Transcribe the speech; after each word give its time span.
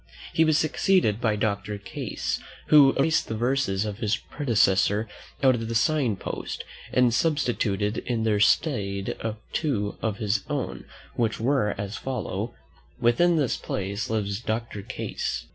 He 0.33 0.43
was 0.43 0.57
succeeded 0.57 1.21
by 1.21 1.35
Doctor 1.35 1.77
Case, 1.77 2.39
who 2.69 2.93
erased 2.93 3.27
the 3.27 3.37
verses 3.37 3.85
of 3.85 3.99
his 3.99 4.17
predecessor 4.17 5.07
out 5.43 5.53
of 5.53 5.67
the 5.67 5.75
sign 5.75 6.15
post, 6.15 6.63
and 6.91 7.13
substituted 7.13 7.99
in 7.99 8.23
their 8.23 8.39
stead 8.39 9.15
two 9.53 9.99
of 10.01 10.17
his 10.17 10.43
own, 10.49 10.85
which 11.15 11.39
were 11.39 11.75
as 11.77 11.97
follow: 11.97 12.55
"Within 12.99 13.35
this 13.35 13.57
place 13.57 14.09
Lives 14.09 14.39
Doctor 14.39 14.81
Case." 14.81 15.45